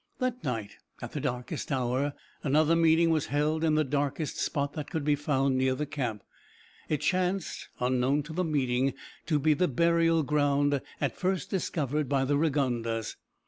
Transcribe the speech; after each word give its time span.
That 0.17 0.43
night, 0.43 0.77
at 0.99 1.11
the 1.11 1.19
darkest 1.19 1.71
hour, 1.71 2.13
another 2.43 2.75
meeting 2.75 3.11
was 3.11 3.27
held 3.27 3.63
in 3.63 3.75
the 3.75 3.83
darkest 3.83 4.35
spot 4.39 4.73
that 4.73 4.89
could 4.89 5.03
be 5.03 5.13
found 5.13 5.55
near 5.59 5.75
the 5.75 5.85
camp. 5.85 6.23
It 6.89 7.01
chanced, 7.01 7.69
unknown 7.79 8.23
to 8.23 8.33
the 8.33 8.43
meeting, 8.43 8.95
to 9.27 9.37
be 9.37 9.53
the 9.53 9.67
burial 9.67 10.23
ground 10.23 10.81
at 10.99 11.15
first 11.15 11.51
discovered 11.51 12.09
by 12.09 12.25
the 12.25 12.35
Rigondas. 12.35 13.15